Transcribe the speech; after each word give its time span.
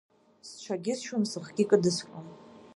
Сҽагьысшьуам, 0.47 1.23
сыхгьы 1.31 1.63
кыдысҟьом. 1.69 2.27